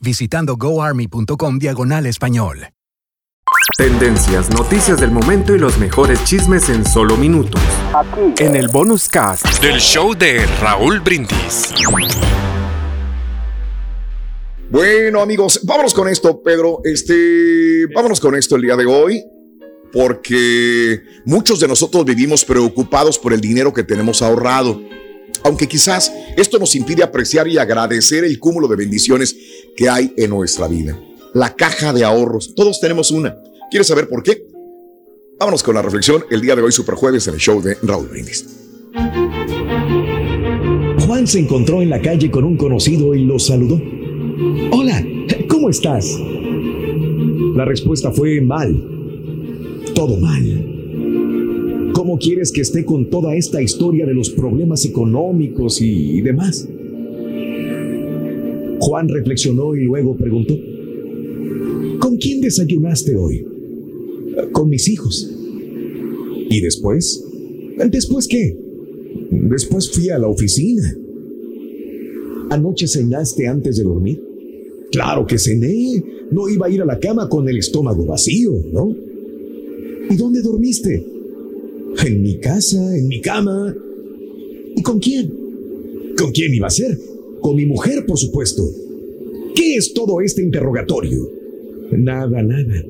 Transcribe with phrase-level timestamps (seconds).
[0.00, 2.68] visitando goarmy.com diagonal español.
[3.76, 7.60] Tendencias, noticias del momento y los mejores chismes en solo minutos.
[8.38, 11.72] En el bonus cast del show de Raúl Brindis.
[14.70, 16.80] Bueno, amigos, vámonos con esto, Pedro.
[16.84, 19.24] Este, vámonos con esto el día de hoy,
[19.92, 24.80] porque muchos de nosotros vivimos preocupados por el dinero que tenemos ahorrado.
[25.48, 29.34] Aunque quizás esto nos impide apreciar y agradecer el cúmulo de bendiciones
[29.74, 31.00] que hay en nuestra vida.
[31.32, 33.34] La caja de ahorros, todos tenemos una.
[33.70, 34.46] ¿Quieres saber por qué?
[35.38, 38.08] Vámonos con la reflexión el día de hoy, Super Jueves, en el show de Raúl
[38.08, 38.44] Brindis.
[41.06, 43.80] Juan se encontró en la calle con un conocido y lo saludó.
[44.70, 45.02] Hola,
[45.48, 46.14] ¿cómo estás?
[47.56, 48.76] La respuesta fue mal.
[49.94, 50.77] Todo mal.
[51.98, 56.68] ¿Cómo quieres que esté con toda esta historia de los problemas económicos y, demás?
[58.78, 60.56] Juan reflexionó y luego preguntó,
[61.98, 63.44] ¿con quién desayunaste hoy?
[64.52, 65.28] Con mis hijos.
[66.48, 67.24] ¿Y después?
[67.90, 68.56] ¿Después qué?
[69.32, 70.94] Después fui a la oficina.
[72.50, 74.22] ¿Anoche cenaste antes de dormir?
[74.92, 76.00] Claro que cené.
[76.30, 78.94] No iba a ir a la cama con el estómago vacío, ¿no?
[80.08, 81.17] ¿Y dónde dormiste?
[82.04, 83.74] En mi casa, en mi cama.
[84.76, 85.32] ¿Y con quién?
[86.16, 86.98] ¿Con quién iba a ser?
[87.40, 88.62] Con mi mujer, por supuesto.
[89.54, 91.30] ¿Qué es todo este interrogatorio?
[91.92, 92.84] Nada, nada.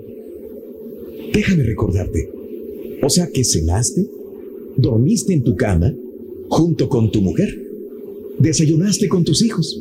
[1.33, 2.29] Déjame recordarte.
[3.03, 4.07] O sea que cenaste,
[4.77, 5.95] dormiste en tu cama,
[6.49, 7.49] junto con tu mujer,
[8.39, 9.81] desayunaste con tus hijos,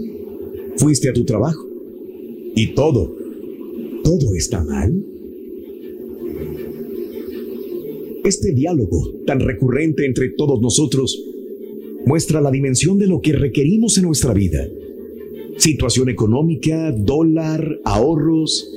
[0.78, 1.68] fuiste a tu trabajo
[2.56, 3.16] y todo,
[4.04, 4.94] todo está mal.
[8.28, 11.18] Este diálogo tan recurrente entre todos nosotros
[12.06, 14.68] muestra la dimensión de lo que requerimos en nuestra vida.
[15.56, 18.70] Situación económica, dólar, ahorros,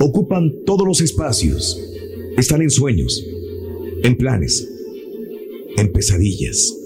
[0.00, 1.80] ocupan todos los espacios.
[2.36, 3.24] Están en sueños,
[4.02, 4.68] en planes,
[5.76, 6.76] en pesadillas.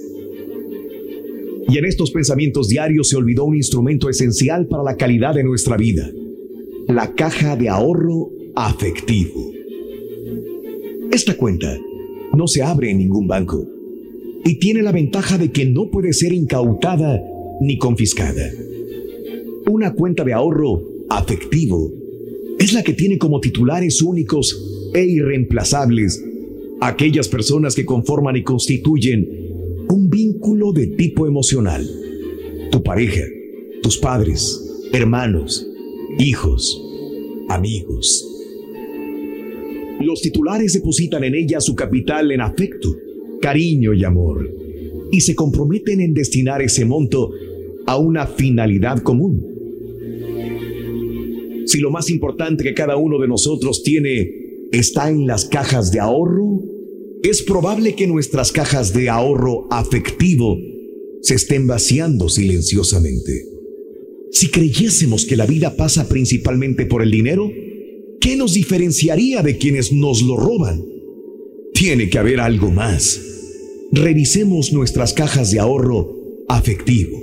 [1.66, 5.78] Y en estos pensamientos diarios se olvidó un instrumento esencial para la calidad de nuestra
[5.78, 6.12] vida,
[6.88, 9.59] la caja de ahorro afectivo.
[11.10, 11.76] Esta cuenta
[12.36, 13.66] no se abre en ningún banco
[14.44, 17.20] y tiene la ventaja de que no puede ser incautada
[17.60, 18.48] ni confiscada.
[19.68, 21.92] Una cuenta de ahorro afectivo
[22.58, 26.24] es la que tiene como titulares únicos e irreemplazables
[26.80, 29.28] aquellas personas que conforman y constituyen
[29.88, 31.86] un vínculo de tipo emocional.
[32.70, 33.24] Tu pareja,
[33.82, 35.66] tus padres, hermanos,
[36.18, 36.80] hijos,
[37.48, 38.29] amigos.
[40.00, 42.88] Los titulares depositan en ella su capital en afecto,
[43.40, 44.50] cariño y amor,
[45.12, 47.30] y se comprometen en destinar ese monto
[47.86, 49.46] a una finalidad común.
[51.66, 54.28] Si lo más importante que cada uno de nosotros tiene
[54.72, 56.62] está en las cajas de ahorro,
[57.22, 60.56] es probable que nuestras cajas de ahorro afectivo
[61.20, 63.44] se estén vaciando silenciosamente.
[64.32, 67.50] Si creyésemos que la vida pasa principalmente por el dinero,
[68.20, 70.84] ¿qué nos diferenciaría de quienes nos lo roban?
[71.74, 73.20] Tiene que haber algo más.
[73.92, 76.14] Revisemos nuestras cajas de ahorro
[76.48, 77.18] afectivo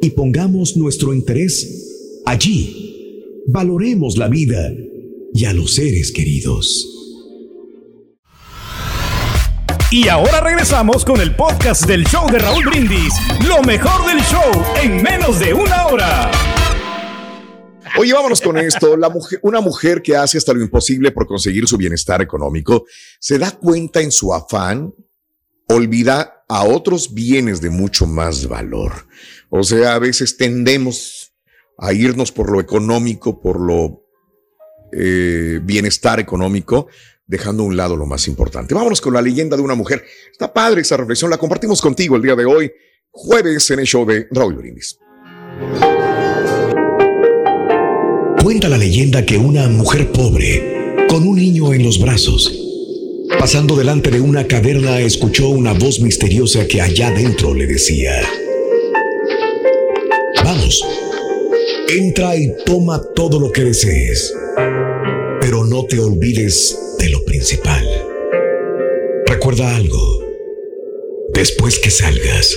[0.00, 3.42] y pongamos nuestro interés allí.
[3.46, 4.72] Valoremos la vida
[5.34, 6.88] y a los seres queridos.
[9.90, 13.12] Y ahora regresamos con el podcast del show de Raúl Brindis,
[13.46, 16.30] lo mejor del show en menos de una hora.
[17.98, 18.96] Oye, vámonos con esto.
[19.42, 22.86] Una mujer que hace hasta lo imposible por conseguir su bienestar económico,
[23.18, 24.94] se da cuenta en su afán,
[25.68, 28.92] olvida a otros bienes de mucho más valor.
[29.50, 31.32] O sea, a veces tendemos
[31.78, 34.06] a irnos por lo económico, por lo
[34.92, 36.88] eh, bienestar económico,
[37.26, 38.74] dejando a un lado lo más importante.
[38.74, 40.04] Vámonos con la leyenda de una mujer.
[40.30, 42.72] Está padre esa reflexión, la compartimos contigo el día de hoy,
[43.10, 44.98] jueves en el show de Raúl Brindis.
[48.42, 52.52] Cuenta la leyenda que una mujer pobre, con un niño en los brazos,
[53.38, 58.20] pasando delante de una caverna, escuchó una voz misteriosa que allá dentro le decía,
[60.44, 60.84] Vamos,
[61.88, 64.34] entra y toma todo lo que desees,
[65.40, 67.86] pero no te olvides de lo principal.
[69.24, 70.20] Recuerda algo,
[71.32, 72.56] después que salgas,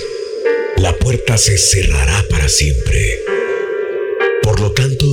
[0.78, 3.20] la puerta se cerrará para siempre.
[4.42, 5.06] Por lo tanto,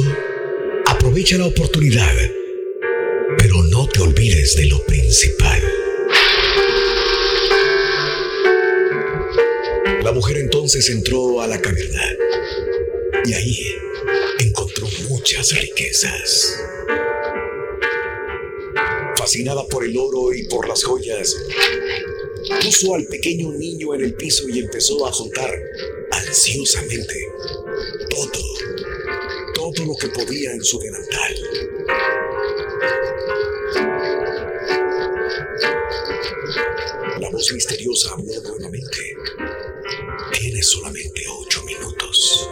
[1.13, 2.11] aprovecha la oportunidad,
[3.37, 5.61] pero no te olvides de lo principal.
[10.01, 12.01] La mujer entonces entró a la caverna
[13.25, 13.59] y ahí
[14.39, 16.59] encontró muchas riquezas.
[19.15, 21.31] Fascinada por el oro y por las joyas,
[22.63, 25.53] puso al pequeño niño en el piso y empezó a juntar
[26.09, 27.13] ansiosamente
[28.09, 28.82] todo,
[29.71, 31.35] todo lo que podía en su delantal.
[37.19, 38.97] La voz misteriosa habló nuevamente.
[40.37, 42.49] Tienes solamente ocho minutos.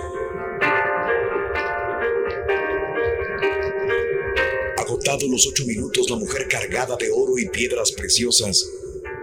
[4.77, 8.69] Agotados los ocho minutos, la mujer cargada de oro y piedras preciosas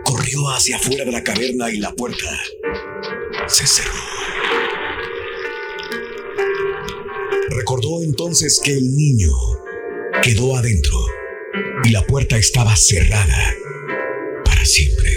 [0.05, 2.39] corrió hacia afuera de la caverna y la puerta
[3.47, 4.18] se cerró.
[7.69, 9.31] Recordó entonces que el niño
[10.23, 10.97] quedó adentro
[11.85, 13.55] y la puerta estaba cerrada
[14.43, 15.13] para siempre.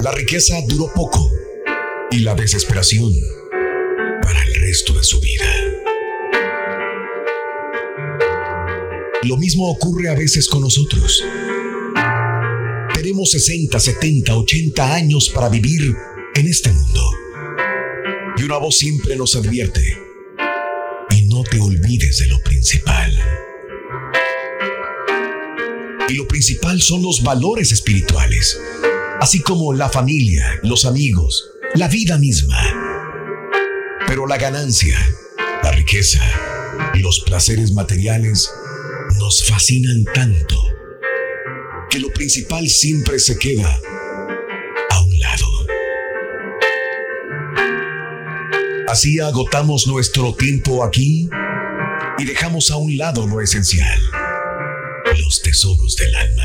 [0.00, 1.30] La riqueza duró poco
[2.10, 3.12] y la desesperación
[4.22, 5.44] para el resto de su vida.
[9.24, 11.22] Lo mismo ocurre a veces con nosotros.
[12.94, 15.94] Tenemos 60, 70, 80 años para vivir
[16.34, 17.27] en este mundo.
[18.38, 19.98] Y una voz siempre nos advierte,
[21.10, 23.12] y no te olvides de lo principal.
[26.08, 28.56] Y lo principal son los valores espirituales,
[29.20, 32.56] así como la familia, los amigos, la vida misma.
[34.06, 34.96] Pero la ganancia,
[35.64, 36.22] la riqueza
[36.94, 38.48] y los placeres materiales
[39.18, 40.62] nos fascinan tanto
[41.90, 43.80] que lo principal siempre se queda
[48.88, 51.28] Así agotamos nuestro tiempo aquí
[52.16, 54.00] y dejamos a un lado lo esencial,
[55.18, 56.44] los tesoros del alma.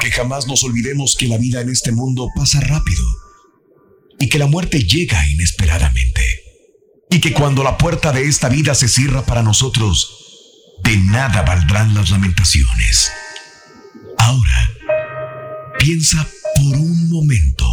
[0.00, 3.04] Que jamás nos olvidemos que la vida en este mundo pasa rápido
[4.20, 6.22] y que la muerte llega inesperadamente.
[7.10, 11.94] Y que cuando la puerta de esta vida se cierra para nosotros, de nada valdrán
[11.94, 13.10] las lamentaciones.
[14.18, 14.70] Ahora,
[15.80, 17.63] piensa por un momento,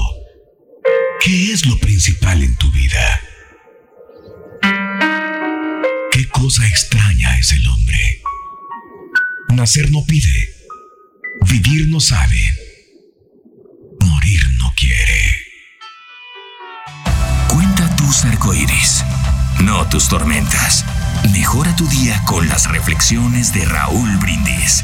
[1.32, 3.22] ¿qué es lo principal en tu vida?
[6.12, 8.22] ¿Qué cosa extraña es el hombre?
[9.48, 10.54] Nacer no pide,
[11.48, 12.42] vivir no sabe,
[14.02, 15.22] morir no quiere.
[17.48, 19.06] Cuenta tus arcoíris,
[19.62, 20.84] no tus tormentas.
[21.32, 24.84] Mejora tu día con las reflexiones de Raúl Brindis.